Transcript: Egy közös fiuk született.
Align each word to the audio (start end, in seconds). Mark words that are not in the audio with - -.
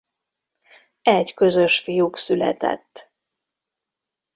Egy 1.01 1.33
közös 1.33 1.79
fiuk 1.79 2.17
született. 2.17 3.13